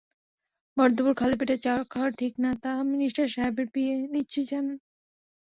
ভর-দুপুরে 0.77 1.15
খালিপেটে 1.15 1.55
চা 1.57 1.73
খাওয়া 1.89 2.09
ঠিক 2.19 2.33
না, 2.39 2.49
তা 2.63 2.71
মিনিস্টার 2.91 3.25
সাহেবের 3.27 3.67
পি 3.73 3.81
এ 3.87 3.95
নিশ্চয়ই 4.13 4.47
জানেন। 4.51 4.77